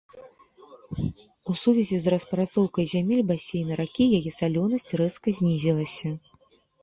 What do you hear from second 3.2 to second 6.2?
басейна ракі яе салёнасць рэзка знізілася.